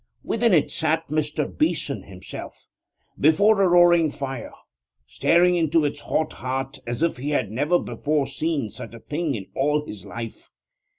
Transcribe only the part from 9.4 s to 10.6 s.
all his life.